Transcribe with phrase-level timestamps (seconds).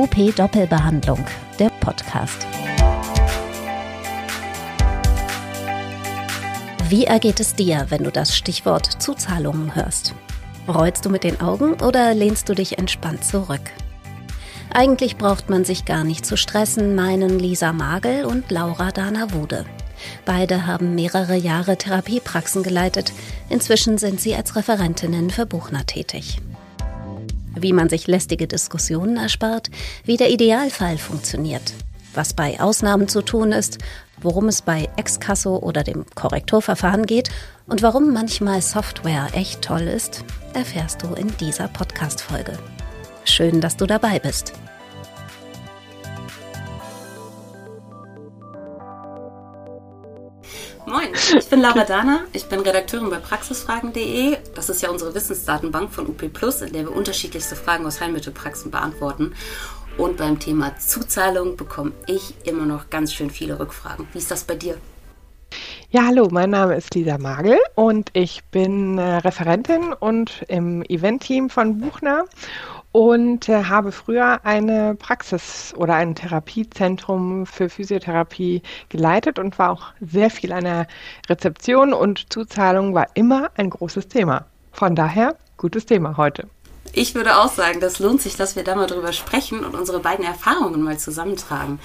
[0.00, 1.22] UP Doppelbehandlung,
[1.58, 2.46] der Podcast.
[6.88, 10.14] Wie ergeht es dir, wenn du das Stichwort Zuzahlungen hörst?
[10.66, 13.60] Rollst du mit den Augen oder lehnst du dich entspannt zurück?
[14.72, 19.66] Eigentlich braucht man sich gar nicht zu stressen, meinen Lisa Magel und Laura Dana Wude.
[20.24, 23.12] Beide haben mehrere Jahre Therapiepraxen geleitet.
[23.50, 26.40] Inzwischen sind sie als Referentinnen für Buchner tätig.
[27.60, 29.70] Wie man sich lästige Diskussionen erspart,
[30.04, 31.74] wie der Idealfall funktioniert,
[32.14, 33.78] was bei Ausnahmen zu tun ist,
[34.20, 37.30] worum es bei Excasso oder dem Korrekturverfahren geht
[37.66, 42.58] und warum manchmal Software echt toll ist, erfährst du in dieser Podcast-Folge.
[43.24, 44.54] Schön, dass du dabei bist.
[50.90, 54.38] Moin, ich bin Laura Dana, ich bin Redakteurin bei praxisfragen.de.
[54.56, 59.32] Das ist ja unsere Wissensdatenbank von UP in der wir unterschiedlichste Fragen aus Heilmittelpraxen beantworten.
[59.98, 64.08] Und beim Thema Zuzahlung bekomme ich immer noch ganz schön viele Rückfragen.
[64.12, 64.78] Wie ist das bei dir?
[65.90, 71.50] Ja, hallo, mein Name ist Lisa Magel und ich bin äh, Referentin und im Eventteam
[71.50, 72.24] von Buchner
[72.92, 79.92] und äh, habe früher eine Praxis oder ein Therapiezentrum für Physiotherapie geleitet und war auch
[80.00, 80.86] sehr viel an der
[81.28, 84.46] Rezeption und Zuzahlung war immer ein großes Thema.
[84.72, 86.48] Von daher gutes Thema heute.
[86.92, 90.00] Ich würde auch sagen, das lohnt sich, dass wir da mal drüber sprechen und unsere
[90.00, 91.78] beiden Erfahrungen mal zusammentragen.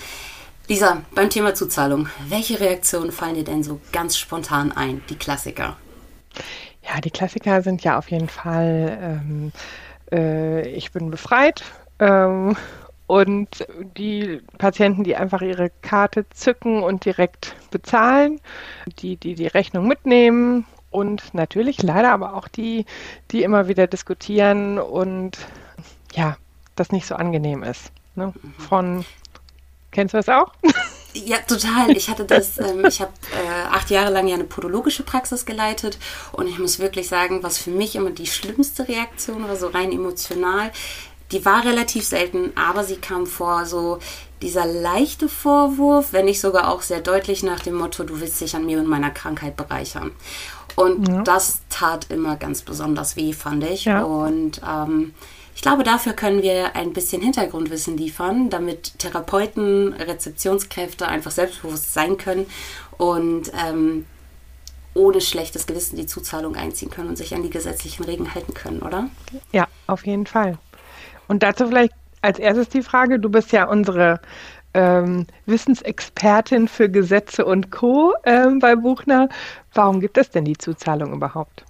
[0.68, 5.78] Lisa, beim Thema Zuzahlung, welche Reaktionen fallen dir denn so ganz spontan ein, die Klassiker?
[6.82, 9.52] Ja, die Klassiker sind ja auf jeden Fall ähm,
[10.12, 11.64] äh, ich bin befreit.
[12.00, 12.56] Ähm,
[13.08, 13.68] und
[13.98, 18.42] die Patienten, die einfach ihre Karte zücken und direkt bezahlen,
[19.00, 22.86] die, die die Rechnung mitnehmen und natürlich leider aber auch die,
[23.32, 25.38] die immer wieder diskutieren und
[26.14, 26.38] ja,
[26.76, 27.92] das nicht so angenehm ist.
[28.16, 28.28] Ne?
[28.28, 28.54] Mhm.
[28.58, 29.06] Von,
[29.92, 30.54] kennst du das auch?
[31.16, 31.96] Ja, total.
[31.96, 35.98] Ich hatte das, ähm, ich habe äh, acht Jahre lang ja eine podologische Praxis geleitet
[36.34, 39.92] und ich muss wirklich sagen, was für mich immer die schlimmste Reaktion war, so rein
[39.92, 40.72] emotional,
[41.32, 44.00] die war relativ selten, aber sie kam vor, so
[44.42, 48.56] dieser leichte Vorwurf, wenn nicht sogar auch sehr deutlich nach dem Motto, du willst dich
[48.56, 50.12] an mir und meiner Krankheit bereichern.
[50.76, 51.22] Und ja.
[51.24, 53.86] das tat immer ganz besonders weh, fand ich.
[53.86, 54.04] Ja.
[54.04, 55.14] Und ähm,
[55.56, 62.18] ich glaube, dafür können wir ein bisschen Hintergrundwissen liefern, damit Therapeuten, Rezeptionskräfte einfach selbstbewusst sein
[62.18, 62.46] können
[62.98, 64.06] und ähm,
[64.94, 68.82] ohne schlechtes Gewissen die Zuzahlung einziehen können und sich an die gesetzlichen Regeln halten können,
[68.82, 69.10] oder?
[69.54, 70.58] Ja, auf jeden Fall.
[71.28, 74.20] Und dazu vielleicht als erstes die Frage, du bist ja unsere
[74.74, 78.14] ähm, Wissensexpertin für Gesetze und Co.
[78.26, 79.30] Ähm, bei Buchner.
[79.74, 81.64] Warum gibt es denn die Zuzahlung überhaupt?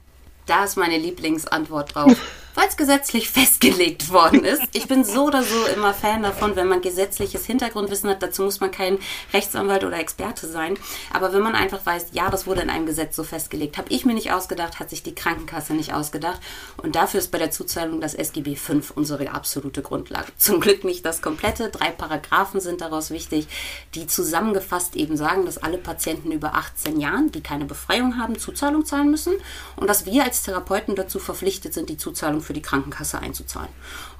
[0.48, 2.18] Da ist meine Lieblingsantwort drauf
[2.56, 4.64] weil es gesetzlich festgelegt worden ist.
[4.74, 8.24] Ich bin so oder so immer Fan davon, wenn man gesetzliches Hintergrundwissen hat.
[8.24, 8.98] Dazu muss man kein
[9.34, 10.78] Rechtsanwalt oder Experte sein.
[11.14, 14.06] Aber wenn man einfach weiß, ja, das wurde in einem Gesetz so festgelegt, habe ich
[14.06, 16.40] mir nicht ausgedacht, hat sich die Krankenkasse nicht ausgedacht.
[16.78, 20.32] Und dafür ist bei der Zuzahlung das SGB V unsere absolute Grundlage.
[20.38, 21.70] Zum Glück nicht das komplette.
[21.70, 23.48] Drei Paragraphen sind daraus wichtig,
[23.94, 28.86] die zusammengefasst eben sagen, dass alle Patienten über 18 Jahren, die keine Befreiung haben, Zuzahlung
[28.86, 29.34] zahlen müssen.
[29.76, 33.70] Und dass wir als Therapeuten dazu verpflichtet sind, die Zuzahlung für die Krankenkasse einzuzahlen.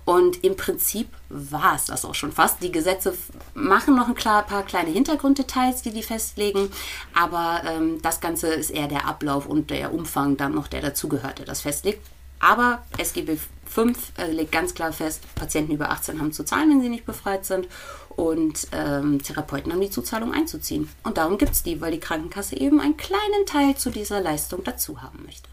[0.06, 2.62] Und im Prinzip war es das auch schon fast.
[2.62, 3.16] Die Gesetze
[3.56, 6.70] machen noch ein paar kleine Hintergrunddetails, die die festlegen,
[7.14, 11.40] aber ähm, das Ganze ist eher der Ablauf und der Umfang dann noch, der dazugehört,
[11.40, 12.06] der das festlegt.
[12.40, 16.82] Aber SGB 5 äh, legt ganz klar fest, Patienten über 18 haben zu zahlen, wenn
[16.82, 17.68] sie nicht befreit sind
[18.16, 20.90] und ähm, Therapeuten haben die Zuzahlung einzuziehen.
[21.04, 24.64] Und darum gibt es die, weil die Krankenkasse eben einen kleinen Teil zu dieser Leistung
[24.64, 25.50] dazu haben möchte.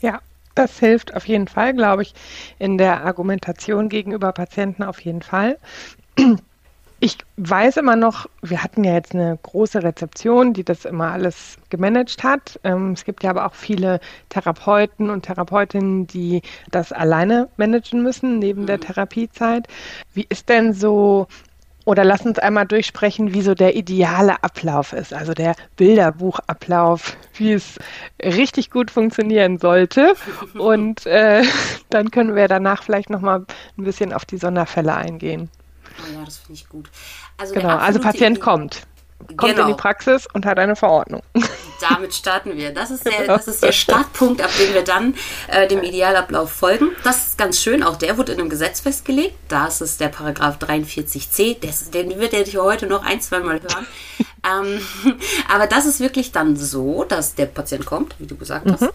[0.00, 0.20] Ja,
[0.54, 2.14] das hilft auf jeden Fall, glaube ich,
[2.58, 5.58] in der Argumentation gegenüber Patienten auf jeden Fall.
[7.00, 11.58] Ich weiß immer noch, wir hatten ja jetzt eine große Rezeption, die das immer alles
[11.68, 12.58] gemanagt hat.
[12.64, 14.00] Ähm, es gibt ja aber auch viele
[14.30, 16.40] Therapeuten und Therapeutinnen, die
[16.70, 18.82] das alleine managen müssen neben der mhm.
[18.82, 19.66] Therapiezeit.
[20.14, 21.26] Wie ist denn so
[21.84, 27.52] oder lass uns einmal durchsprechen, wie so der ideale Ablauf ist, also der Bilderbuchablauf, wie
[27.52, 27.78] es
[28.22, 30.14] richtig gut funktionieren sollte.
[30.54, 31.42] Und äh,
[31.90, 33.44] dann können wir danach vielleicht nochmal
[33.78, 35.50] ein bisschen auf die Sonderfälle eingehen.
[36.00, 36.90] Oh ja, das finde ich gut.
[37.38, 38.82] Also genau, also Patient kommt
[39.36, 39.62] kommt genau.
[39.62, 41.22] in die Praxis und hat eine Verordnung.
[41.88, 42.72] Damit starten wir.
[42.72, 45.14] Das ist der, das ist der Startpunkt, ab dem wir dann
[45.48, 46.90] äh, dem Idealablauf folgen.
[47.02, 47.82] Das ist ganz schön.
[47.82, 49.34] Auch der wurde in einem Gesetz festgelegt.
[49.48, 51.58] Da ist der Paragraph 43c.
[51.60, 53.86] Das, den wird ihr heute noch ein, zwei Mal hören.
[54.44, 55.16] ähm,
[55.52, 58.82] aber das ist wirklich dann so, dass der Patient kommt, wie du gesagt hast.
[58.82, 58.90] Mhm.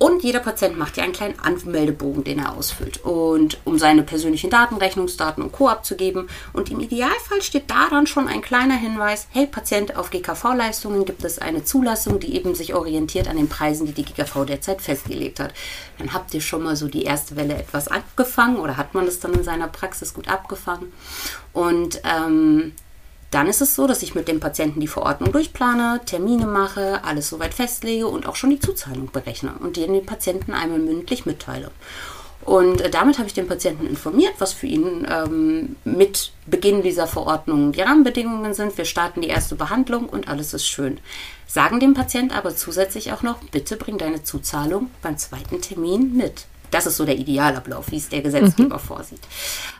[0.00, 3.04] Und jeder Patient macht ja einen kleinen Anmeldebogen, den er ausfüllt.
[3.04, 5.68] Und um seine persönlichen Daten, Rechnungsdaten und Co.
[5.68, 6.30] abzugeben.
[6.54, 11.22] Und im Idealfall steht da dann schon ein kleiner Hinweis, hey Patient, auf GKV-Leistungen gibt
[11.22, 15.38] es eine Zulassung, die eben sich orientiert an den Preisen, die die GKV derzeit festgelegt
[15.38, 15.52] hat.
[15.98, 19.20] Dann habt ihr schon mal so die erste Welle etwas abgefangen oder hat man das
[19.20, 20.94] dann in seiner Praxis gut abgefangen.
[21.52, 22.72] Und ähm,
[23.30, 27.28] dann ist es so, dass ich mit dem Patienten die Verordnung durchplane, Termine mache, alles
[27.28, 31.70] soweit festlege und auch schon die Zuzahlung berechne und den den Patienten einmal mündlich mitteile.
[32.42, 37.06] Und äh, damit habe ich den Patienten informiert, was für ihn ähm, mit Beginn dieser
[37.06, 38.76] Verordnung die Rahmenbedingungen sind.
[38.78, 40.98] Wir starten die erste Behandlung und alles ist schön.
[41.46, 46.46] Sagen dem Patienten aber zusätzlich auch noch, bitte bring deine Zuzahlung beim zweiten Termin mit.
[46.70, 48.80] Das ist so der Idealablauf, wie es der Gesetzgeber mhm.
[48.80, 49.20] vorsieht.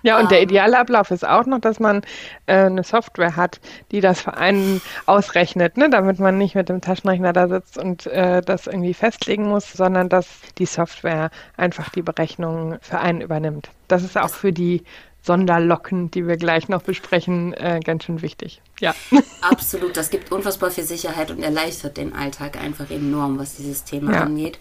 [0.03, 2.03] Ja, und ähm, der Idealablauf ist auch noch, dass man
[2.47, 3.61] äh, eine Software hat,
[3.91, 5.91] die das für einen ausrechnet, ne?
[5.91, 10.09] damit man nicht mit dem Taschenrechner da sitzt und äh, das irgendwie festlegen muss, sondern
[10.09, 10.27] dass
[10.59, 13.71] die Software einfach die Berechnung für einen übernimmt.
[13.89, 14.85] Das ist auch für die
[15.23, 18.63] Sonderlocken, die wir gleich noch besprechen, äh, ganz schön wichtig.
[18.81, 18.95] Ja.
[19.43, 24.13] Absolut, das gibt unfassbar viel Sicherheit und erleichtert den Alltag einfach enorm, was dieses Thema
[24.13, 24.21] ja.
[24.23, 24.59] angeht.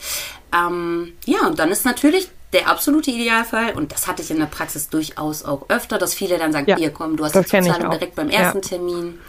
[0.54, 4.48] Ähm, ja, und dann ist natürlich der absolute Idealfall, und das hatte ich in der
[4.48, 7.92] Praxis durchaus auch öfter, dass viele dann sagen, ja, hier komm, du hast die Zuzahlung
[7.92, 8.68] direkt beim ersten ja.
[8.68, 9.20] Termin.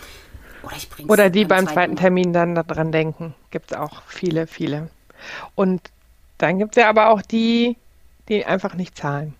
[0.62, 3.34] Oder, ich bring's Oder die beim zweiten Termin dann daran denken.
[3.50, 4.90] Gibt es auch viele, viele.
[5.54, 5.82] Und
[6.38, 7.76] dann gibt es ja aber auch die,
[8.28, 9.34] die einfach nicht zahlen.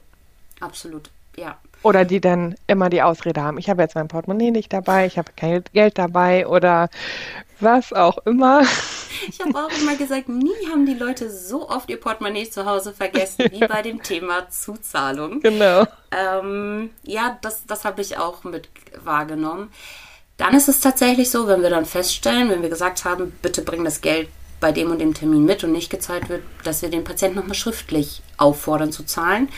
[0.60, 1.58] Absolut, ja.
[1.82, 5.16] Oder die dann immer die Ausrede haben, ich habe jetzt mein Portemonnaie nicht dabei, ich
[5.16, 6.90] habe kein Geld dabei oder
[7.60, 8.62] was auch immer.
[9.28, 12.92] Ich habe auch immer gesagt, nie haben die Leute so oft ihr Portemonnaie zu Hause
[12.92, 15.40] vergessen wie bei dem Thema Zuzahlung.
[15.40, 15.86] Genau.
[16.10, 18.68] Ähm, ja, das, das habe ich auch mit
[19.02, 19.70] wahrgenommen.
[20.36, 23.84] Dann ist es tatsächlich so, wenn wir dann feststellen, wenn wir gesagt haben, bitte bring
[23.84, 24.28] das Geld
[24.58, 27.54] bei dem und dem Termin mit und nicht gezahlt wird, dass wir den Patienten nochmal
[27.54, 29.48] schriftlich auffordern zu zahlen.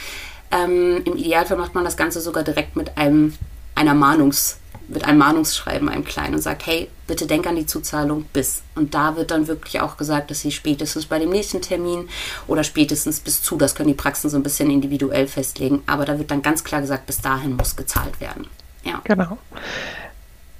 [0.52, 3.34] Ähm, Im Idealfall macht man das Ganze sogar direkt mit einem,
[3.74, 4.58] einer Mahnungs,
[4.88, 8.62] mit einem Mahnungsschreiben, einem kleinen und sagt, hey, bitte denk an die Zuzahlung bis.
[8.74, 12.08] Und da wird dann wirklich auch gesagt, dass sie spätestens bei dem nächsten Termin
[12.46, 16.18] oder spätestens bis zu, das können die Praxen so ein bisschen individuell festlegen, aber da
[16.18, 18.46] wird dann ganz klar gesagt, bis dahin muss gezahlt werden.
[18.84, 19.00] Ja.
[19.04, 19.38] Genau.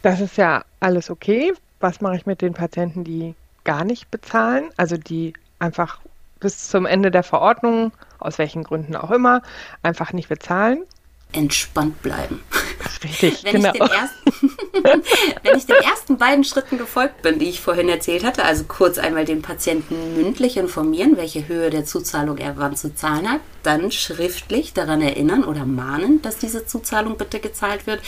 [0.02, 1.52] Das ist ja alles okay.
[1.80, 3.34] Was mache ich mit den Patienten, die
[3.64, 6.00] gar nicht bezahlen, also die einfach
[6.40, 7.92] bis zum Ende der Verordnung,
[8.22, 9.42] aus welchen Gründen auch immer,
[9.82, 10.84] einfach nicht bezahlen.
[11.32, 12.42] Entspannt bleiben.
[13.04, 13.72] Richtig, wenn genau.
[13.74, 14.56] Ich ersten,
[15.42, 18.98] wenn ich den ersten beiden Schritten gefolgt bin, die ich vorhin erzählt hatte, also kurz
[18.98, 23.90] einmal den Patienten mündlich informieren, welche Höhe der Zuzahlung er wann zu zahlen hat, dann
[23.90, 28.00] schriftlich daran erinnern oder mahnen, dass diese Zuzahlung bitte gezahlt wird,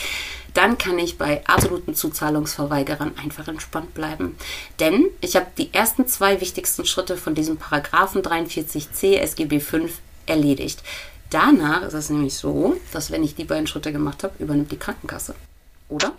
[0.53, 4.35] dann kann ich bei absoluten Zuzahlungsverweigerern einfach entspannt bleiben.
[4.79, 10.81] Denn ich habe die ersten zwei wichtigsten Schritte von diesem Paragraphen 43c SGB 5 erledigt.
[11.29, 14.77] Danach ist es nämlich so, dass wenn ich die beiden Schritte gemacht habe, übernimmt die
[14.77, 15.35] Krankenkasse.
[15.89, 16.13] Oder?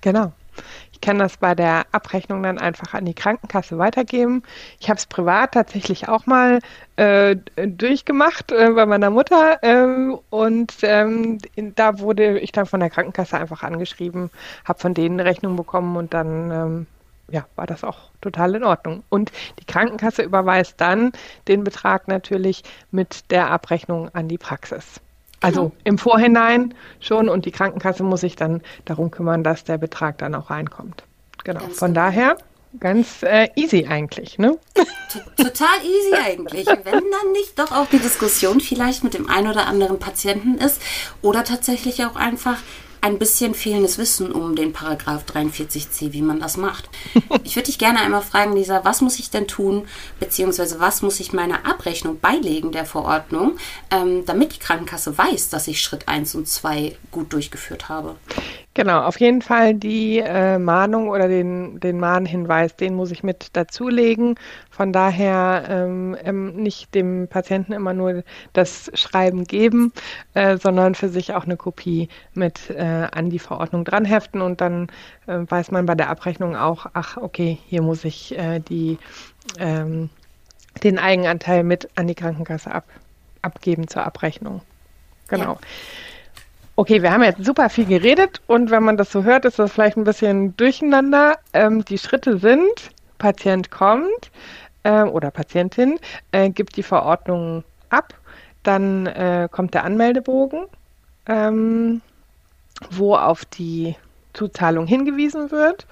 [0.00, 0.32] Genau
[1.02, 4.42] kann das bei der Abrechnung dann einfach an die Krankenkasse weitergeben.
[4.80, 6.60] Ich habe es privat tatsächlich auch mal
[6.96, 11.38] äh, durchgemacht äh, bei meiner Mutter ähm, und ähm,
[11.74, 14.30] da wurde ich dann von der Krankenkasse einfach angeschrieben,
[14.64, 16.86] habe von denen eine Rechnung bekommen und dann ähm,
[17.30, 19.04] ja, war das auch total in Ordnung.
[19.08, 21.12] Und die Krankenkasse überweist dann
[21.48, 25.00] den Betrag natürlich mit der Abrechnung an die Praxis.
[25.40, 25.74] Also genau.
[25.84, 30.34] im Vorhinein schon und die Krankenkasse muss sich dann darum kümmern, dass der Betrag dann
[30.34, 31.04] auch reinkommt.
[31.44, 31.60] Genau.
[31.60, 32.06] Ganz Von genau.
[32.06, 32.36] daher
[32.80, 34.58] ganz äh, easy eigentlich, ne?
[35.36, 36.66] Total easy eigentlich.
[36.84, 40.80] Wenn dann nicht doch auch die Diskussion vielleicht mit dem einen oder anderen Patienten ist
[41.20, 42.58] oder tatsächlich auch einfach
[43.02, 46.88] ein bisschen fehlendes Wissen um den Paragraph 43c, wie man das macht.
[47.44, 49.86] Ich würde dich gerne einmal fragen, Lisa, was muss ich denn tun,
[50.20, 53.58] beziehungsweise was muss ich meiner Abrechnung beilegen der Verordnung,
[53.90, 58.16] ähm, damit die Krankenkasse weiß, dass ich Schritt 1 und 2 gut durchgeführt habe?
[58.74, 63.54] Genau, auf jeden Fall die äh, Mahnung oder den, den Mahnhinweis, den muss ich mit
[63.54, 64.36] dazulegen.
[64.70, 68.24] Von daher ähm, ähm, nicht dem Patienten immer nur
[68.54, 69.92] das Schreiben geben,
[70.32, 74.88] äh, sondern für sich auch eine Kopie mit äh, an die Verordnung dranheften und dann
[75.26, 78.96] äh, weiß man bei der Abrechnung auch, ach okay, hier muss ich äh, die,
[79.58, 80.08] ähm,
[80.82, 82.86] den Eigenanteil mit an die Krankenkasse ab,
[83.42, 84.62] abgeben zur Abrechnung.
[85.28, 85.52] Genau.
[85.52, 85.58] Ja.
[86.82, 89.70] Okay, wir haben jetzt super viel geredet und wenn man das so hört, ist das
[89.70, 91.38] vielleicht ein bisschen durcheinander.
[91.52, 94.32] Ähm, die Schritte sind, Patient kommt
[94.82, 96.00] äh, oder Patientin
[96.32, 98.14] äh, gibt die Verordnung ab,
[98.64, 100.64] dann äh, kommt der Anmeldebogen,
[101.26, 102.00] ähm,
[102.90, 103.94] wo auf die
[104.32, 105.86] Zuzahlung hingewiesen wird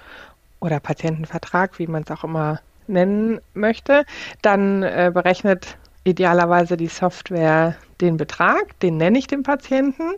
[0.59, 4.03] oder Patientenvertrag, wie man es auch immer nennen möchte,
[4.41, 10.13] dann äh, berechnet idealerweise die Software den Betrag, den nenne ich dem Patienten.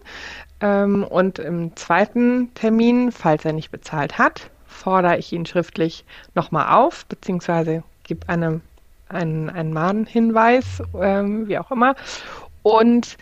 [0.61, 6.73] Ähm, und im zweiten Termin, falls er nicht bezahlt hat, fordere ich ihn schriftlich nochmal
[6.73, 8.61] auf, beziehungsweise gebe eine,
[9.09, 11.95] einen, einen Mahnhinweis, ähm, wie auch immer.
[12.63, 13.17] Und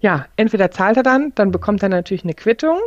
[0.00, 2.78] ja, entweder zahlt er dann, dann bekommt er natürlich eine Quittung.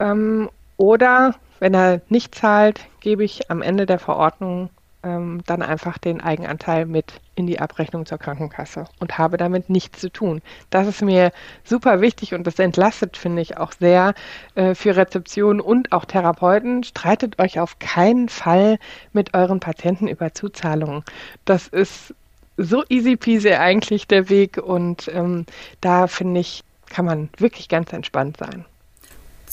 [0.00, 4.70] Ähm, oder wenn er nicht zahlt, gebe ich am Ende der Verordnung
[5.06, 10.00] ähm, dann einfach den Eigenanteil mit in die Abrechnung zur Krankenkasse und habe damit nichts
[10.00, 10.42] zu tun.
[10.70, 11.30] Das ist mir
[11.64, 14.14] super wichtig und das entlastet, finde ich, auch sehr
[14.56, 16.82] äh, für Rezeption und auch Therapeuten.
[16.82, 18.78] Streitet euch auf keinen Fall
[19.12, 21.04] mit euren Patienten über Zuzahlungen.
[21.44, 22.14] Das ist
[22.56, 25.46] so easy peasy eigentlich der Weg und ähm,
[25.80, 28.64] da finde ich, kann man wirklich ganz entspannt sein.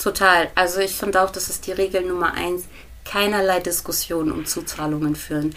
[0.02, 0.48] Total.
[0.56, 2.68] Also ich finde auch, das ist die Regel Nummer eins.
[3.06, 5.54] Keinerlei Diskussionen um Zuzahlungen führen.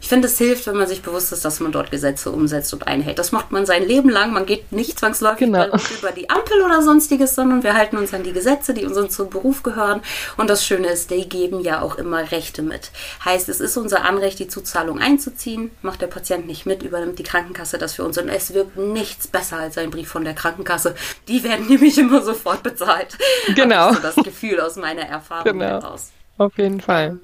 [0.00, 2.86] Ich finde, es hilft, wenn man sich bewusst ist, dass man dort Gesetze umsetzt und
[2.86, 3.18] einhält.
[3.18, 4.32] Das macht man sein Leben lang.
[4.32, 5.66] Man geht nicht zwangsläufig genau.
[5.66, 9.28] über die Ampel oder sonstiges, sondern wir halten uns an die Gesetze, die uns zum
[9.28, 10.00] Beruf gehören.
[10.36, 12.92] Und das Schöne ist, die geben ja auch immer Rechte mit.
[13.24, 15.72] Heißt, es ist unser Anrecht, die Zuzahlung einzuziehen.
[15.82, 18.18] Macht der Patient nicht mit, übernimmt die Krankenkasse das für uns.
[18.18, 20.94] Und es wirkt nichts besser als ein Brief von der Krankenkasse.
[21.26, 23.18] Die werden nämlich immer sofort bezahlt.
[23.54, 23.92] Genau.
[23.92, 25.64] So das Gefühl aus meiner Erfahrung genau.
[25.64, 26.12] heraus.
[26.38, 27.18] Auf jeden Fall.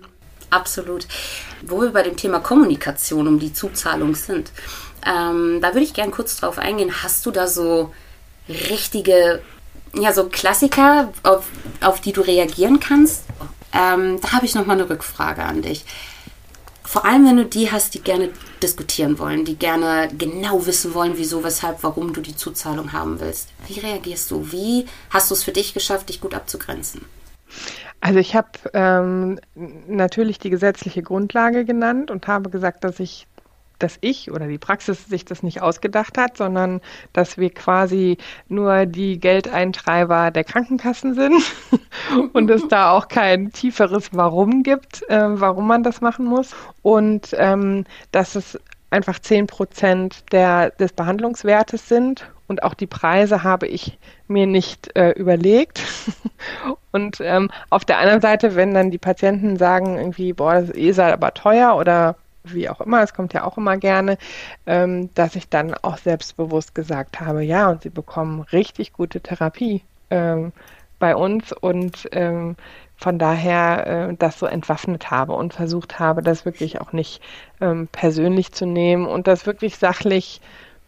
[0.51, 1.07] Absolut.
[1.63, 4.51] Wo wir bei dem Thema Kommunikation um die Zuzahlung sind,
[5.07, 7.03] ähm, da würde ich gerne kurz drauf eingehen.
[7.03, 7.93] Hast du da so
[8.49, 9.43] richtige,
[9.95, 11.47] ja, so Klassiker, auf,
[11.81, 13.25] auf die du reagieren kannst?
[13.73, 15.85] Ähm, da habe ich nochmal eine Rückfrage an dich.
[16.85, 18.31] Vor allem, wenn du die hast, die gerne
[18.63, 23.49] diskutieren wollen, die gerne genau wissen wollen, wieso, weshalb, warum du die Zuzahlung haben willst.
[23.67, 24.53] Wie reagierst du?
[24.53, 27.05] Wie hast du es für dich geschafft, dich gut abzugrenzen?
[28.05, 33.27] Also ich habe ähm, natürlich die gesetzliche Grundlage genannt und habe gesagt, dass ich
[33.79, 36.83] dass ich oder die Praxis sich das nicht ausgedacht hat, sondern
[37.15, 41.43] dass wir quasi nur die Geldeintreiber der Krankenkassen sind
[42.35, 46.55] und es da auch kein tieferes Warum gibt, äh, warum man das machen muss.
[46.83, 53.67] Und ähm, dass es einfach 10 Prozent des Behandlungswertes sind und auch die Preise habe
[53.67, 53.99] ich
[54.29, 55.83] mir nicht äh, überlegt.
[56.93, 60.99] und ähm, auf der anderen Seite, wenn dann die Patienten sagen, irgendwie, boah, das ist
[60.99, 64.19] eh aber teuer oder wie auch immer, es kommt ja auch immer gerne,
[64.67, 69.83] ähm, dass ich dann auch selbstbewusst gesagt habe, ja, und sie bekommen richtig gute Therapie
[70.11, 70.53] ähm,
[70.99, 72.57] bei uns und ähm,
[72.97, 77.21] von daher äh, das so entwaffnet habe und versucht habe, das wirklich auch nicht
[77.61, 80.41] ähm, persönlich zu nehmen und das wirklich sachlich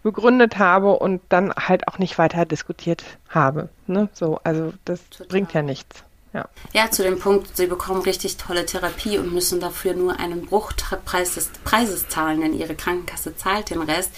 [0.07, 3.69] begründet habe und dann halt auch nicht weiter diskutiert habe.
[3.89, 4.09] Ne?
[4.13, 5.27] So, also das Total.
[5.27, 6.05] bringt ja nichts.
[6.33, 6.49] Ja.
[6.73, 11.25] ja, zu dem Punkt, sie bekommen richtig tolle Therapie und müssen dafür nur einen Bruchteil
[11.25, 14.13] des Preises zahlen, denn ihre Krankenkasse zahlt den Rest.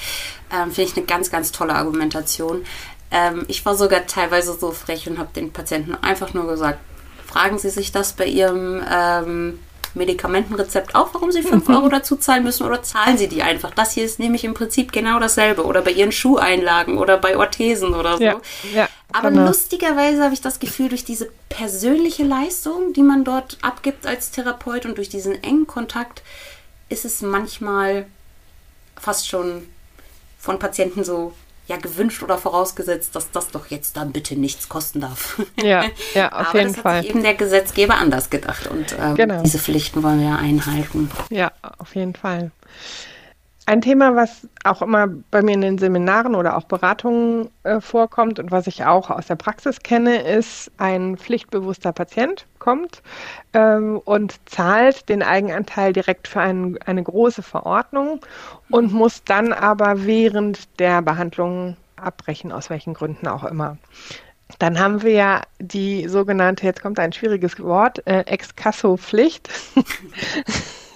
[0.53, 2.67] Ähm, Finde ich eine ganz, ganz tolle Argumentation.
[3.11, 6.81] Ähm, ich war sogar teilweise so frech und habe den Patienten einfach nur gesagt,
[7.27, 9.61] fragen Sie sich das bei Ihrem ähm,
[9.95, 11.75] Medikamentenrezept auch, warum Sie 5 mhm.
[11.75, 13.71] Euro dazu zahlen müssen oder zahlen Sie die einfach.
[13.73, 17.95] Das hier ist nämlich im Prinzip genau dasselbe oder bei Ihren Schuheinlagen oder bei Orthesen
[17.95, 18.25] oder so.
[18.25, 18.41] Ja,
[18.75, 19.47] ja, Aber genau.
[19.47, 24.87] lustigerweise habe ich das Gefühl, durch diese persönliche Leistung, die man dort abgibt als Therapeut
[24.87, 26.23] und durch diesen engen Kontakt,
[26.89, 28.07] ist es manchmal
[28.97, 29.69] fast schon
[30.39, 31.33] von Patienten so
[31.69, 35.41] ja gewünscht oder vorausgesetzt, dass das doch jetzt dann bitte nichts kosten darf.
[35.63, 35.85] Ja,
[36.15, 36.97] ja, auf Aber jeden das Fall.
[36.97, 39.43] Hat sich eben der Gesetzgeber anders gedacht und ähm, genau.
[39.43, 41.11] diese Pflichten wollen wir einhalten.
[41.31, 42.51] Ja, auf jeden Fall.
[43.69, 48.39] Ein Thema, was auch immer bei mir in den Seminaren oder auch Beratungen äh, vorkommt
[48.39, 53.03] und was ich auch aus der Praxis kenne, ist, ein pflichtbewusster Patient kommt
[53.53, 58.21] ähm, und zahlt den Eigenanteil direkt für ein, eine große Verordnung
[58.71, 63.77] und muss dann aber während der Behandlung abbrechen, aus welchen Gründen auch immer.
[64.59, 69.51] Dann haben wir ja die sogenannte, jetzt kommt ein schwieriges Wort, äh, Ex-Casso-Pflicht.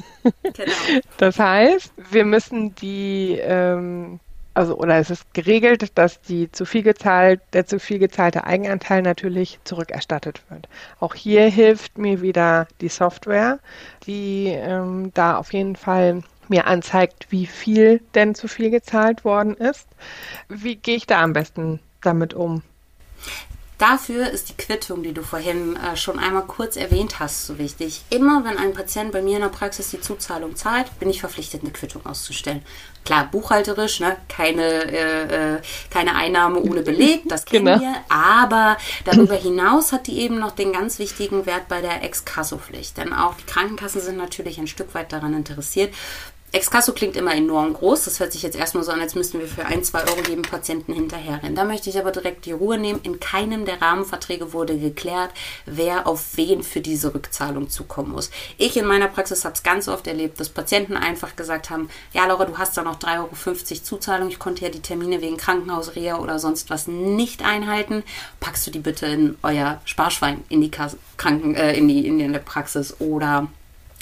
[0.43, 0.73] Genau.
[1.19, 4.21] Das heißt, wir müssen die, ähm,
[4.55, 9.03] also oder es ist geregelt, dass die zu viel gezahlt, der zu viel gezahlte Eigenanteil
[9.03, 10.69] natürlich zurückerstattet wird.
[11.01, 13.61] Auch hier hilft mir wieder die Software,
[14.07, 19.55] die ähm, da auf jeden Fall mir anzeigt, wie viel denn zu viel gezahlt worden
[19.55, 19.89] ist.
[20.49, 22.63] Wie gehe ich da am besten damit um?
[23.83, 28.03] Dafür ist die Quittung, die du vorhin äh, schon einmal kurz erwähnt hast, so wichtig.
[28.11, 31.63] Immer wenn ein Patient bei mir in der Praxis die Zuzahlung zahlt, bin ich verpflichtet,
[31.63, 32.63] eine Quittung auszustellen.
[33.05, 34.19] Klar, buchhalterisch, ne?
[34.29, 35.61] keine, äh, äh
[35.91, 37.81] keine Einnahme ohne Beleg, das kennen genau.
[37.81, 37.95] wir.
[38.09, 42.99] Aber darüber hinaus hat die eben noch den ganz wichtigen Wert bei der Ex-Kasso-Pflicht.
[42.99, 45.93] Denn auch die Krankenkassen sind natürlich ein Stück weit daran interessiert,
[46.53, 48.05] Exkasso klingt immer enorm groß.
[48.05, 50.43] Das hört sich jetzt erstmal so an, als müssten wir für ein, zwei Euro jedem
[50.43, 51.55] Patienten hinterherrennen.
[51.55, 53.01] Da möchte ich aber direkt die Ruhe nehmen.
[53.03, 55.31] In keinem der Rahmenverträge wurde geklärt,
[55.65, 58.31] wer auf wen für diese Rückzahlung zukommen muss.
[58.59, 62.27] Ich in meiner Praxis habe es ganz oft erlebt, dass Patienten einfach gesagt haben, ja
[62.27, 64.29] Laura, du hast da noch 3,50 Euro Zuzahlung.
[64.29, 68.03] Ich konnte ja die Termine wegen Krankenhausreha oder sonst was nicht einhalten.
[68.41, 72.39] Packst du die bitte in euer Sparschwein in die, Kranken, äh, in die, in die
[72.39, 73.49] Praxis oder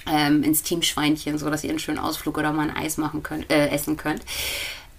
[0.07, 3.50] ähm, ins Teamschweinchen, so dass ihr einen schönen Ausflug oder mal ein Eis machen könnt,
[3.50, 4.23] äh, essen könnt.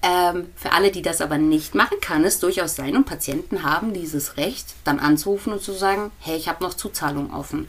[0.04, 3.94] Ähm, für alle, die das aber nicht machen, kann es durchaus sein und Patienten haben
[3.94, 7.68] dieses Recht, dann anzurufen und zu sagen, hey, ich habe noch Zuzahlung offen.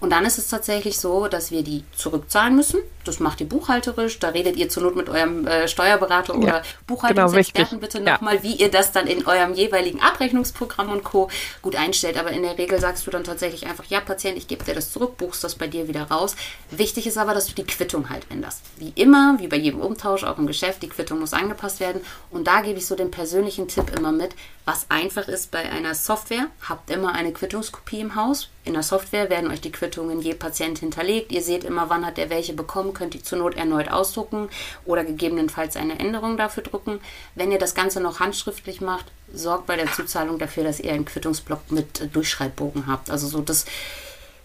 [0.00, 2.80] Und dann ist es tatsächlich so, dass wir die zurückzahlen müssen.
[3.04, 4.18] Das macht ihr buchhalterisch.
[4.18, 8.36] Da redet ihr zur Not mit eurem äh, Steuerberater ja, oder Buchhaltungsexperten genau, bitte nochmal,
[8.36, 8.42] ja.
[8.42, 11.28] wie ihr das dann in eurem jeweiligen Abrechnungsprogramm und Co.
[11.60, 12.18] gut einstellt.
[12.18, 14.90] Aber in der Regel sagst du dann tatsächlich einfach, ja, Patient, ich gebe dir das
[14.90, 16.34] zurück, buchst das bei dir wieder raus.
[16.70, 18.62] Wichtig ist aber, dass du die Quittung halt änderst.
[18.78, 22.02] Wie immer, wie bei jedem Umtausch, auch im Geschäft, die Quittung muss angepasst werden.
[22.30, 25.94] Und da gebe ich so den persönlichen Tipp immer mit, was einfach ist bei einer
[25.94, 28.48] Software, habt immer eine Quittungskopie im Haus.
[28.64, 31.32] In der Software werden euch die Quittungen je Patient hinterlegt.
[31.32, 34.48] Ihr seht immer, wann hat der welche bekommen, könnt ihr zur Not erneut ausdrucken
[34.84, 37.00] oder gegebenenfalls eine Änderung dafür drucken.
[37.34, 41.04] Wenn ihr das Ganze noch handschriftlich macht, sorgt bei der Zuzahlung dafür, dass ihr einen
[41.04, 43.10] Quittungsblock mit Durchschreibbogen habt.
[43.10, 43.66] Also so das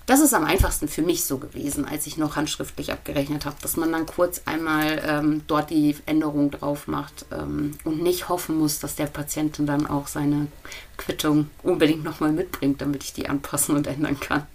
[0.10, 3.78] das ist am einfachsten für mich so gewesen, als ich noch handschriftlich abgerechnet habe, dass
[3.78, 8.80] man dann kurz einmal ähm, dort die Änderung drauf macht ähm, und nicht hoffen muss,
[8.80, 10.48] dass der Patient dann auch seine
[10.98, 14.48] Quittung unbedingt nochmal mitbringt, damit ich die anpassen und ändern kann.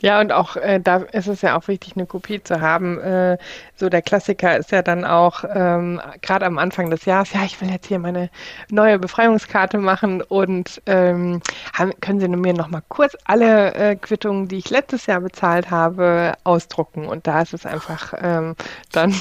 [0.00, 3.00] Ja, und auch äh, da ist es ja auch wichtig, eine Kopie zu haben.
[3.00, 3.36] Äh,
[3.74, 7.60] so der Klassiker ist ja dann auch ähm, gerade am Anfang des Jahres, ja, ich
[7.60, 8.30] will jetzt hier meine
[8.70, 14.46] neue Befreiungskarte machen und ähm, haben, können Sie mir noch mal kurz alle äh, Quittungen,
[14.46, 17.06] die ich letztes Jahr bezahlt habe, ausdrucken.
[17.06, 18.54] Und da ist es einfach ähm,
[18.92, 19.14] dann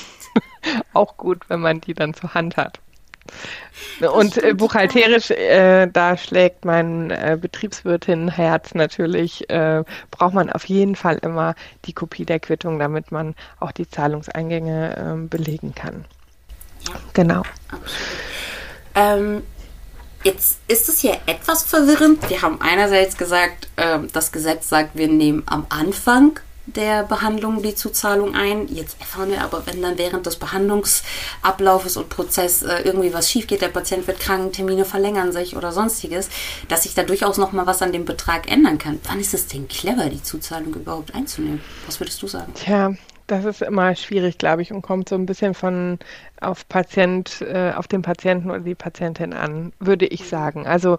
[0.93, 2.79] auch gut, wenn man die dann zur Hand hat.
[4.11, 10.95] Und äh, buchhalterisch, äh, da schlägt mein äh, Betriebswirtin-Herz natürlich, äh, braucht man auf jeden
[10.95, 16.05] Fall immer die Kopie der Quittung, damit man auch die Zahlungseingänge ähm, belegen kann.
[16.87, 17.43] Ja, genau.
[18.93, 19.43] Ähm,
[20.23, 22.29] jetzt ist es hier etwas verwirrend.
[22.29, 27.75] Wir haben einerseits gesagt, ähm, das Gesetz sagt, wir nehmen am Anfang der Behandlung die
[27.75, 28.67] Zuzahlung ein.
[28.67, 33.47] Jetzt erfahren wir aber, wenn dann während des Behandlungsablaufes und Prozess äh, irgendwie was schief
[33.47, 36.29] geht, der Patient wird krank, Termine verlängern sich oder sonstiges,
[36.67, 38.99] dass sich da durchaus noch mal was an dem Betrag ändern kann.
[39.05, 41.61] Wann ist es denn clever, die Zuzahlung überhaupt einzunehmen?
[41.85, 42.53] Was würdest du sagen?
[42.53, 42.93] Tja,
[43.27, 45.99] das ist immer schwierig, glaube ich, und kommt so ein bisschen von
[46.41, 50.67] auf Patient, äh, auf den Patienten oder die Patientin an, würde ich sagen.
[50.67, 50.97] Also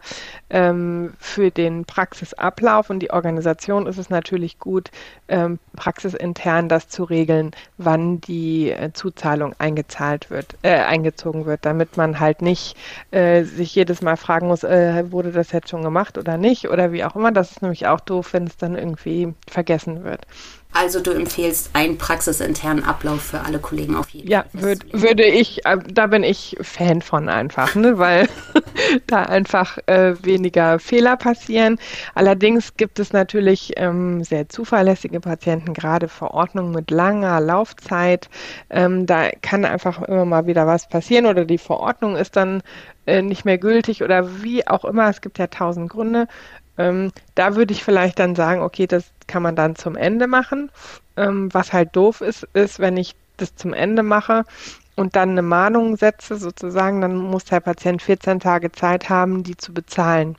[0.50, 4.90] ähm, für den Praxisablauf und die Organisation ist es natürlich gut,
[5.28, 11.96] ähm, praxisintern das zu regeln, wann die äh, Zuzahlung eingezahlt wird, äh, eingezogen wird, damit
[11.96, 12.76] man halt nicht
[13.10, 16.92] äh, sich jedes Mal fragen muss, äh, wurde das jetzt schon gemacht oder nicht oder
[16.92, 17.32] wie auch immer.
[17.32, 20.26] Das ist nämlich auch doof, wenn es dann irgendwie vergessen wird.
[20.72, 24.60] Also du empfehlst einen praxisinternen Ablauf für alle Kollegen auf jeden ja, Fall.
[24.60, 27.98] Ja, würd, würde ich, äh, da bin ich Fan von einfach, ne?
[27.98, 28.28] weil
[29.06, 31.78] da einfach äh, weniger Fehler passieren.
[32.14, 38.28] Allerdings gibt es natürlich ähm, sehr zuverlässige Patienten, gerade Verordnungen mit langer Laufzeit.
[38.70, 42.62] Ähm, da kann einfach immer mal wieder was passieren oder die Verordnung ist dann
[43.06, 45.08] äh, nicht mehr gültig oder wie auch immer.
[45.08, 46.28] Es gibt ja tausend Gründe.
[46.76, 50.70] Ähm, da würde ich vielleicht dann sagen, okay, das kann man dann zum Ende machen.
[51.16, 54.44] Ähm, was halt doof ist, ist, wenn ich das zum Ende mache
[54.98, 59.56] und dann eine Mahnung setze, sozusagen, dann muss der Patient 14 Tage Zeit haben, die
[59.56, 60.34] zu bezahlen.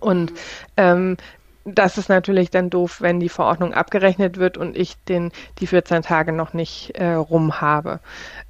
[0.00, 0.32] Und
[0.76, 1.16] ähm,
[1.64, 6.02] das ist natürlich dann doof, wenn die Verordnung abgerechnet wird und ich den, die 14
[6.02, 8.00] Tage noch nicht äh, rum habe.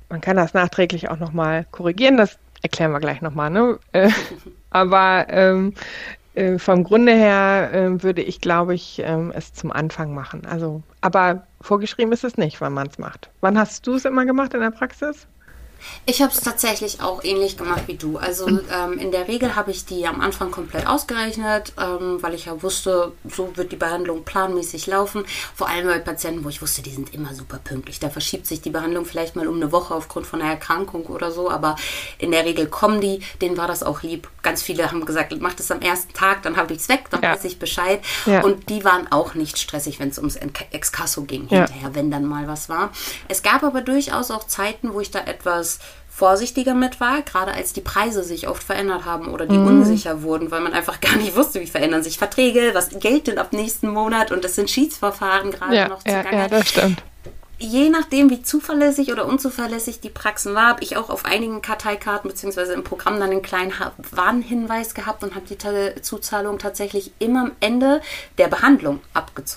[0.08, 3.50] Man kann das nachträglich auch nochmal korrigieren, das erklären wir gleich nochmal.
[3.50, 3.78] Ne?
[3.92, 4.08] Äh,
[4.70, 5.74] aber ähm,
[6.36, 10.46] äh, vom Grunde her äh, würde ich, glaube ich, ähm, es zum Anfang machen.
[10.46, 13.30] Also, aber vorgeschrieben ist es nicht, wann man es macht.
[13.40, 15.26] Wann hast du es immer gemacht in der Praxis?
[16.06, 18.16] Ich habe es tatsächlich auch ähnlich gemacht wie du.
[18.18, 22.46] Also ähm, in der Regel habe ich die am Anfang komplett ausgerechnet, ähm, weil ich
[22.46, 25.24] ja wusste, so wird die Behandlung planmäßig laufen.
[25.54, 28.00] Vor allem bei Patienten, wo ich wusste, die sind immer super pünktlich.
[28.00, 31.30] Da verschiebt sich die Behandlung vielleicht mal um eine Woche aufgrund von einer Erkrankung oder
[31.30, 31.76] so, aber
[32.18, 33.20] in der Regel kommen die.
[33.40, 34.28] Denen war das auch lieb.
[34.42, 37.22] Ganz viele haben gesagt, mach das am ersten Tag, dann habe ich es weg, dann
[37.22, 37.32] ja.
[37.32, 38.00] weiß ich Bescheid.
[38.26, 38.42] Ja.
[38.42, 40.36] Und die waren auch nicht stressig, wenn es ums
[40.70, 41.58] Exkasso ging ja.
[41.58, 42.90] hinterher, wenn dann mal was war.
[43.28, 45.67] Es gab aber durchaus auch Zeiten, wo ich da etwas
[46.08, 49.68] vorsichtiger mit war, gerade als die Preise sich oft verändert haben oder die mhm.
[49.68, 53.38] unsicher wurden, weil man einfach gar nicht wusste, wie verändern sich Verträge, was gilt denn
[53.38, 56.32] ab nächsten Monat und das sind Schiedsverfahren gerade ja, noch zugange.
[56.32, 57.02] Ja, ja, das stimmt
[57.58, 62.30] je nachdem, wie zuverlässig oder unzuverlässig die Praxen war, habe ich auch auf einigen Karteikarten
[62.30, 62.72] bzw.
[62.72, 63.72] im Programm dann einen kleinen
[64.10, 68.00] Warnhinweis gehabt und habe die Zuzahlung tatsächlich immer am Ende
[68.38, 69.00] der Behandlung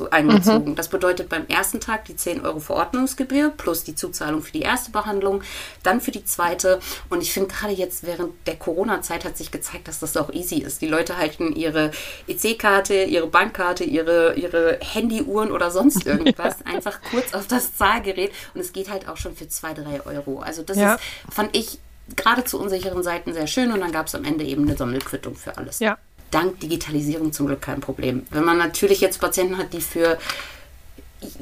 [0.10, 0.72] eingezogen.
[0.72, 0.76] Mhm.
[0.76, 4.92] Das bedeutet beim ersten Tag die 10 Euro Verordnungsgebühr plus die Zuzahlung für die erste
[4.92, 5.44] Behandlung,
[5.84, 6.80] dann für die zweite.
[7.10, 10.56] Und ich finde gerade jetzt während der Corona-Zeit hat sich gezeigt, dass das auch easy
[10.56, 10.82] ist.
[10.82, 11.92] Die Leute halten ihre
[12.28, 18.32] EC-Karte, ihre Bankkarte, ihre, ihre Handyuhren oder sonst irgendwas einfach kurz auf das Zahl Bezahlgerät
[18.54, 20.40] und es geht halt auch schon für 2, 3 Euro.
[20.40, 20.96] Also das ja.
[20.96, 21.80] ist, fand ich
[22.16, 25.36] gerade zu unsicheren Seiten sehr schön und dann gab es am Ende eben eine Sammelquittung
[25.36, 25.80] für alles.
[25.80, 25.98] Ja.
[26.30, 28.26] Dank Digitalisierung zum Glück kein Problem.
[28.32, 30.18] Wenn man natürlich jetzt Patienten hat, die für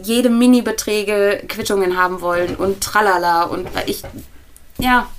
[0.02, 4.04] jede Mini-Beträge Quittungen haben wollen und tralala und ich
[4.82, 5.10] ja,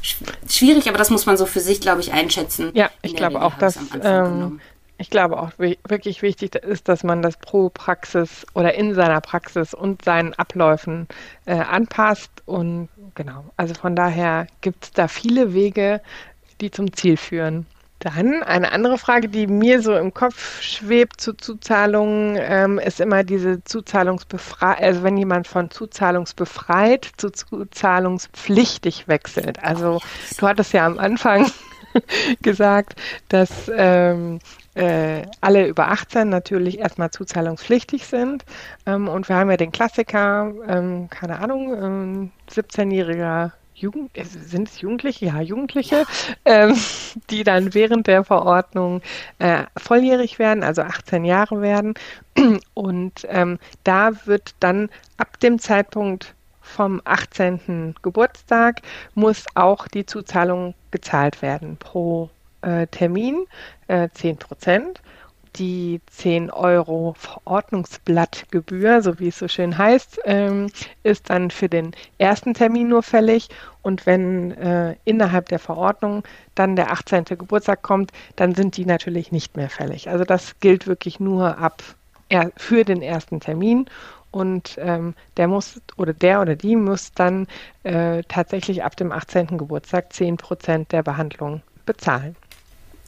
[0.48, 2.70] schwierig, aber das muss man so für sich, glaube ich, einschätzen.
[2.72, 4.58] Ja, ich glaube auch, dass ähm,
[5.00, 9.72] ich glaube auch wirklich wichtig ist, dass man das pro Praxis oder in seiner Praxis
[9.72, 11.08] und seinen Abläufen
[11.46, 12.30] äh, anpasst.
[12.44, 16.02] Und genau, also von daher gibt es da viele Wege,
[16.60, 17.66] die zum Ziel führen.
[18.00, 23.24] Dann eine andere Frage, die mir so im Kopf schwebt zu Zuzahlungen, ähm, ist immer
[23.24, 29.62] diese Zuzahlungsbefreit, also wenn jemand von Zuzahlungsbefreit zu Zuzahlungspflichtig wechselt.
[29.62, 30.00] Also
[30.38, 31.50] du hattest ja am Anfang
[32.42, 34.40] gesagt, dass ähm,
[34.74, 38.44] äh, alle über 18 natürlich erstmal zuzahlungspflichtig sind.
[38.86, 44.68] Ähm, und wir haben ja den Klassiker, ähm, keine Ahnung, ähm, 17-jähriger Jugend, äh, sind
[44.68, 45.26] es Jugendliche?
[45.26, 46.04] Ja, Jugendliche,
[46.44, 46.76] ähm,
[47.30, 49.00] die dann während der Verordnung
[49.38, 51.94] äh, volljährig werden, also 18 Jahre werden.
[52.74, 57.96] Und ähm, da wird dann ab dem Zeitpunkt vom 18.
[58.02, 58.82] Geburtstag
[59.14, 62.30] muss auch die Zuzahlung gezahlt werden pro
[62.62, 63.46] äh, Termin,
[63.88, 65.00] äh, 10 Prozent.
[65.56, 70.70] Die 10 Euro Verordnungsblattgebühr, so wie es so schön heißt, ähm,
[71.02, 73.48] ist dann für den ersten Termin nur fällig.
[73.82, 76.22] Und wenn äh, innerhalb der Verordnung
[76.54, 77.24] dann der 18.
[77.24, 80.08] Geburtstag kommt, dann sind die natürlich nicht mehr fällig.
[80.08, 81.82] Also das gilt wirklich nur ab
[82.28, 83.86] er, für den ersten Termin
[84.30, 87.46] und ähm, der muss oder der oder die muss dann
[87.82, 89.58] äh, tatsächlich ab dem 18.
[89.58, 92.36] Geburtstag 10 Prozent der Behandlung bezahlen.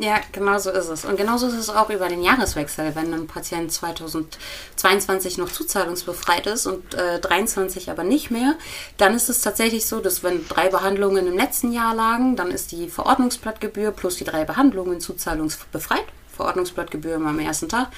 [0.02, 1.04] Ja, genau so ist es.
[1.04, 2.96] Und genauso ist es auch über den Jahreswechsel.
[2.96, 8.56] Wenn ein Patient 2022 noch zuzahlungsbefreit ist und äh, 23 aber nicht mehr,
[8.96, 12.72] dann ist es tatsächlich so, dass wenn drei Behandlungen im letzten Jahr lagen, dann ist
[12.72, 16.06] die Verordnungsblattgebühr plus die drei Behandlungen zuzahlungsbefreit.
[16.32, 17.88] Verordnungsblattgebühr immer am ersten Tag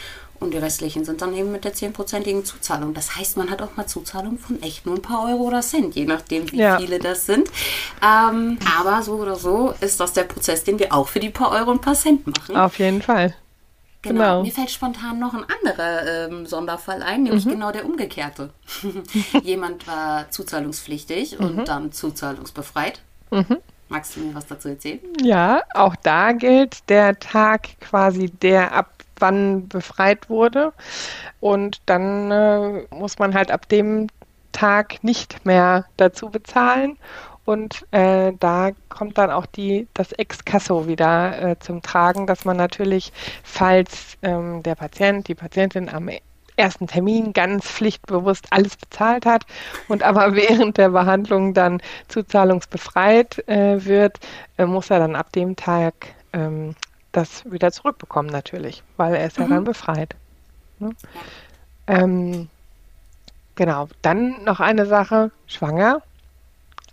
[0.40, 2.94] und die restlichen sind dann eben mit der 10%igen Zuzahlung.
[2.94, 5.94] Das heißt, man hat auch mal Zuzahlung von echt nur ein paar Euro oder Cent,
[5.94, 6.78] je nachdem, wie ja.
[6.78, 7.48] viele das sind.
[8.02, 11.50] Ähm, aber so oder so ist das der Prozess, den wir auch für die paar
[11.52, 12.56] Euro und paar Cent machen.
[12.56, 13.34] Auf jeden Fall.
[14.02, 14.20] Genau.
[14.20, 14.42] genau.
[14.42, 17.50] Mir fällt spontan noch ein anderer ähm, Sonderfall ein, nämlich mhm.
[17.50, 18.50] genau der umgekehrte.
[19.42, 21.46] Jemand war zuzahlungspflichtig mhm.
[21.46, 23.00] und dann zuzahlungsbefreit.
[23.30, 23.56] Mhm.
[23.88, 25.00] Magst du mir was dazu erzählen?
[25.22, 30.72] Ja, auch da gilt der Tag quasi, der ab wann befreit wurde.
[31.40, 34.08] Und dann äh, muss man halt ab dem
[34.52, 36.98] Tag nicht mehr dazu bezahlen.
[37.44, 42.56] Und äh, da kommt dann auch die, das Ex-Casso wieder äh, zum Tragen, dass man
[42.56, 46.08] natürlich, falls ähm, der Patient, die Patientin am
[46.56, 49.44] ersten Termin ganz pflichtbewusst alles bezahlt hat
[49.88, 54.18] und aber während der Behandlung dann zuzahlungsbefreit äh, wird,
[54.58, 55.94] äh, muss er dann ab dem Tag
[56.32, 56.74] ähm,
[57.12, 59.44] das wieder zurückbekommen natürlich, weil er ist mhm.
[59.44, 60.16] ja dann befreit.
[60.78, 60.90] Ne?
[61.86, 62.48] Ähm,
[63.54, 66.02] genau, dann noch eine Sache, schwanger.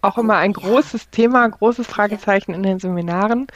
[0.04, 3.48] Auch immer ein großes Thema, großes Fragezeichen in den Seminaren,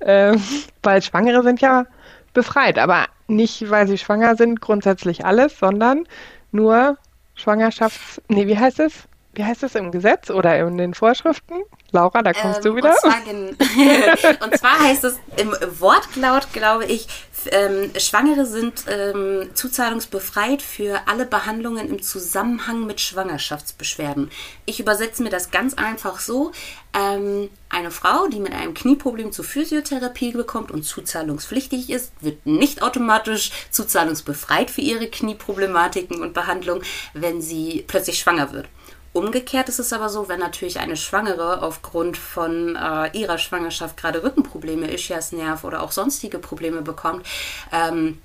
[0.00, 0.36] äh,
[0.82, 1.86] weil Schwangere sind ja
[2.32, 6.06] befreit, aber nicht, weil sie schwanger sind, grundsätzlich alles, sondern
[6.50, 6.98] nur
[7.34, 8.20] Schwangerschafts...
[8.28, 9.08] Nee, wie heißt es?
[9.34, 11.62] Wie heißt es im Gesetz oder in den Vorschriften?
[11.92, 12.90] Laura, da kommst ähm, du wieder.
[12.90, 17.06] Und zwar, und zwar, heißt es im Wortlaut, glaube ich,
[17.50, 24.30] ähm, Schwangere sind ähm, zuzahlungsbefreit für alle Behandlungen im Zusammenhang mit Schwangerschaftsbeschwerden.
[24.64, 26.52] Ich übersetze mir das ganz einfach so.
[26.94, 32.82] Ähm, eine Frau, die mit einem Knieproblem zur Physiotherapie bekommt und zuzahlungspflichtig ist, wird nicht
[32.82, 38.68] automatisch zuzahlungsbefreit für ihre Knieproblematiken und Behandlung, wenn sie plötzlich schwanger wird.
[39.12, 44.22] Umgekehrt ist es aber so, wenn natürlich eine Schwangere aufgrund von äh, ihrer Schwangerschaft gerade
[44.22, 47.26] Rückenprobleme, Ischiasnerv oder auch sonstige Probleme bekommt,
[47.72, 48.18] ähm,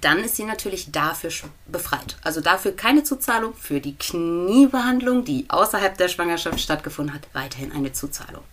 [0.00, 1.30] dann ist sie natürlich dafür
[1.66, 2.16] befreit.
[2.22, 7.92] Also dafür keine Zuzahlung, für die Kniebehandlung, die außerhalb der Schwangerschaft stattgefunden hat, weiterhin eine
[7.92, 8.44] Zuzahlung.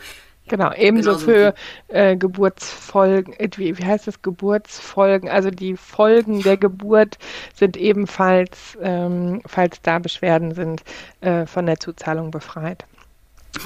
[0.47, 1.53] Genau, ebenso Genauso für
[1.89, 7.17] äh, Geburtsfolgen, äh, wie, wie heißt das, Geburtsfolgen, also die Folgen der Geburt
[7.53, 10.83] sind ebenfalls, ähm, falls da Beschwerden sind,
[11.21, 12.85] äh, von der Zuzahlung befreit.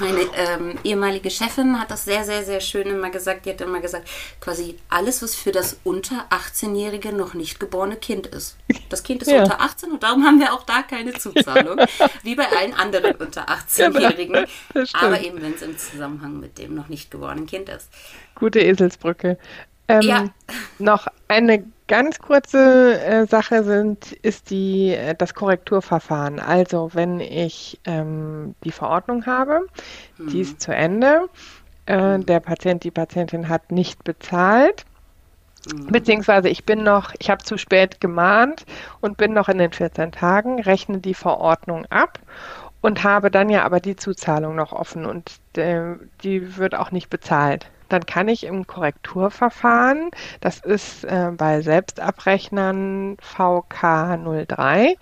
[0.00, 3.46] Meine ähm, ehemalige Chefin hat das sehr, sehr, sehr schön immer gesagt.
[3.46, 4.08] Die hat immer gesagt,
[4.40, 8.56] quasi alles, was für das unter 18-jährige noch nicht geborene Kind ist.
[8.88, 9.42] Das Kind ist ja.
[9.42, 11.78] unter 18 und darum haben wir auch da keine Zuzahlung,
[12.22, 14.46] wie bei allen anderen unter 18-Jährigen.
[14.72, 17.88] Genau, aber eben, wenn es im Zusammenhang mit dem noch nicht geborenen Kind ist.
[18.34, 19.38] Gute Eselsbrücke.
[19.88, 20.28] Ähm, ja.
[20.78, 26.40] Noch eine ganz kurze äh, Sache sind, ist die, äh, das Korrekturverfahren.
[26.40, 29.66] Also wenn ich ähm, die Verordnung habe,
[30.18, 30.28] mhm.
[30.28, 31.28] die ist zu Ende,
[31.86, 32.26] äh, mhm.
[32.26, 34.84] der Patient, die Patientin hat nicht bezahlt,
[35.72, 35.88] mhm.
[35.88, 38.64] beziehungsweise ich bin noch, ich habe zu spät gemahnt
[39.00, 42.18] und bin noch in den 14 Tagen, rechne die Verordnung ab
[42.80, 47.10] und habe dann ja aber die Zuzahlung noch offen und äh, die wird auch nicht
[47.10, 54.96] bezahlt dann kann ich im Korrekturverfahren, das ist äh, bei Selbstabrechnern VK03,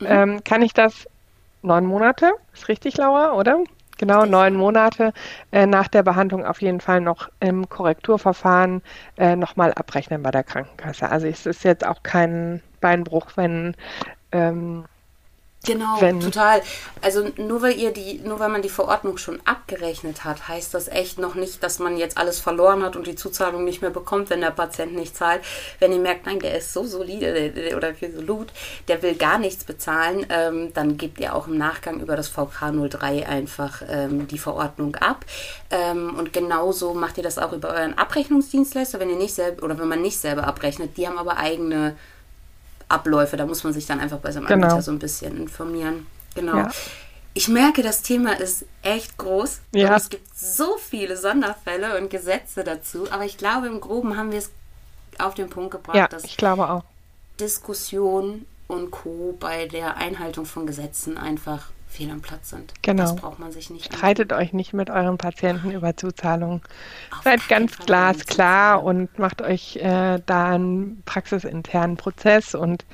[0.00, 0.06] mhm.
[0.06, 1.08] ähm, kann ich das
[1.62, 3.58] neun Monate, ist richtig, Laura, oder?
[3.98, 5.12] Genau, neun Monate
[5.52, 8.82] äh, nach der Behandlung auf jeden Fall noch im Korrekturverfahren
[9.16, 11.08] äh, nochmal abrechnen bei der Krankenkasse.
[11.08, 13.74] Also es ist jetzt auch kein Beinbruch, wenn
[14.32, 14.84] ähm,
[15.66, 16.62] Genau, wenn, total.
[17.02, 20.88] Also nur weil ihr die, nur weil man die Verordnung schon abgerechnet hat, heißt das
[20.88, 24.30] echt noch nicht, dass man jetzt alles verloren hat und die Zuzahlung nicht mehr bekommt,
[24.30, 25.42] wenn der Patient nicht zahlt.
[25.78, 28.48] Wenn ihr merkt, nein, der ist so solide oder resolut,
[28.88, 33.26] der will gar nichts bezahlen, ähm, dann gebt ihr auch im Nachgang über das VK03
[33.26, 35.24] einfach ähm, die Verordnung ab.
[35.70, 39.78] Ähm, und genauso macht ihr das auch über euren Abrechnungsdienstleister, wenn ihr nicht selber oder
[39.78, 40.96] wenn man nicht selber abrechnet.
[40.96, 41.96] Die haben aber eigene
[42.88, 43.36] Abläufe.
[43.36, 44.66] Da muss man sich dann einfach bei seinem genau.
[44.66, 46.06] Anbieter so ein bisschen informieren.
[46.34, 46.56] Genau.
[46.56, 46.70] Ja.
[47.34, 49.60] Ich merke, das Thema ist echt groß.
[49.72, 49.88] Ja.
[49.88, 53.10] Und es gibt so viele Sonderfälle und Gesetze dazu.
[53.10, 54.50] Aber ich glaube, im Groben haben wir es
[55.18, 56.84] auf den Punkt gebracht, ja, dass ich glaube auch.
[57.38, 59.36] Diskussion und Co.
[59.38, 62.74] bei der Einhaltung von Gesetzen einfach fehl am Platz sind.
[62.82, 63.02] Genau.
[63.02, 63.86] Das braucht man sich nicht.
[63.86, 66.62] Streitet euch nicht mit euren Patienten über Zuzahlungen.
[67.24, 72.84] Seid ganz glasklar und macht euch äh, da einen praxisinternen Prozess und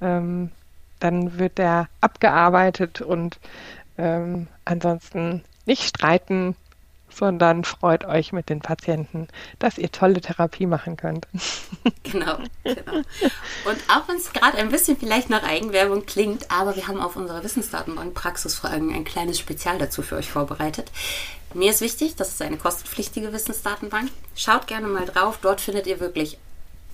[0.00, 0.50] ähm,
[0.98, 3.38] dann wird der abgearbeitet und
[3.96, 6.56] ähm, ansonsten nicht streiten,
[7.12, 11.26] sondern freut euch mit den Patienten, dass ihr tolle Therapie machen könnt.
[12.02, 12.96] Genau, genau.
[13.64, 17.14] Und auch wenn es gerade ein bisschen vielleicht nach Eigenwerbung klingt, aber wir haben auf
[17.14, 20.90] unserer Wissensdatenbank Praxisfragen ein kleines Spezial dazu für euch vorbereitet.
[21.54, 24.10] Mir ist wichtig, das ist eine kostenpflichtige Wissensdatenbank.
[24.34, 26.38] Schaut gerne mal drauf, dort findet ihr wirklich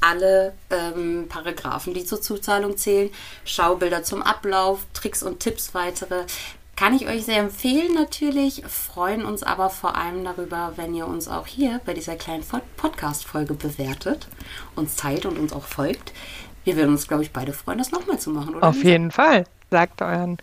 [0.01, 3.11] alle ähm, Paragraphen, die zur Zuzahlung zählen,
[3.45, 6.25] Schaubilder zum Ablauf, Tricks und Tipps weitere.
[6.77, 11.27] Kann ich euch sehr empfehlen natürlich, freuen uns aber vor allem darüber, wenn ihr uns
[11.27, 12.45] auch hier bei dieser kleinen
[12.77, 14.29] Podcast-Folge bewertet,
[14.75, 16.13] uns teilt und uns auch folgt.
[16.65, 18.69] Wir würden uns, glaube ich, beide freuen, das nochmal zu machen, oder?
[18.69, 19.47] Auf jeden Fall.
[19.71, 20.37] Sagt euren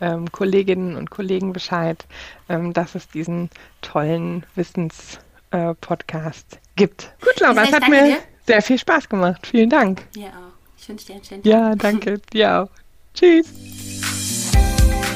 [0.00, 2.06] ähm, Kolleginnen und Kollegen Bescheid,
[2.48, 7.12] ähm, dass es diesen tollen Wissens-Podcast äh, gibt.
[7.20, 8.18] Gut, Laura, es hat mir dir.
[8.46, 9.46] sehr viel Spaß gemacht.
[9.46, 10.06] Vielen Dank.
[10.16, 10.52] Ja, auch.
[10.78, 11.52] Ich wünsche dir einen schönen Tag.
[11.52, 12.18] Ja, danke.
[12.32, 12.70] Dir auch.
[13.14, 13.91] Tschüss.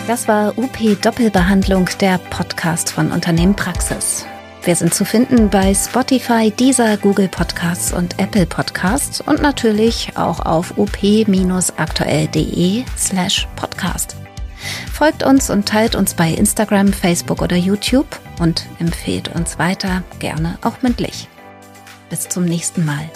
[0.06, 4.24] Das war UP Doppelbehandlung, der Podcast von Unternehmen Praxis.
[4.62, 10.38] Wir sind zu finden bei Spotify, Deezer, Google Podcasts und Apple Podcasts und natürlich auch
[10.38, 14.14] auf up-aktuell.de slash podcast.
[14.92, 20.56] Folgt uns und teilt uns bei Instagram, Facebook oder YouTube und empfehlt uns weiter, gerne
[20.62, 21.26] auch mündlich.
[22.10, 23.10] Bis zum nächsten Mal.